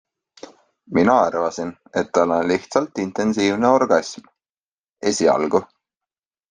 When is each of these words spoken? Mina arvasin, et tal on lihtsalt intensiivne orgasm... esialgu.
Mina 0.97 1.17
arvasin, 1.25 1.73
et 2.03 2.09
tal 2.19 2.33
on 2.39 2.49
lihtsalt 2.53 3.05
intensiivne 3.05 3.73
orgasm... 3.77 4.29
esialgu. 5.13 5.65